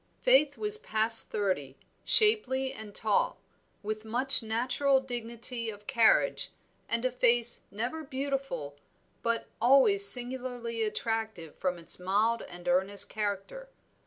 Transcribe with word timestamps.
Faith 0.23 0.57
was 0.57 0.79
past 0.79 1.29
thirty, 1.29 1.77
shapely 2.03 2.73
and 2.73 2.95
tall, 2.95 3.39
with 3.83 4.03
much 4.03 4.41
natural 4.41 4.99
dignity 4.99 5.69
of 5.69 5.85
carriage, 5.85 6.49
and 6.89 7.05
a 7.05 7.11
face 7.11 7.65
never 7.69 8.03
beautiful, 8.03 8.79
but 9.21 9.45
always 9.61 10.03
singularly 10.03 10.81
attractive 10.81 11.55
from 11.55 11.77
its 11.77 11.99
mild 11.99 12.41
and 12.41 12.67
earnest 12.67 13.09
character. 13.11 13.69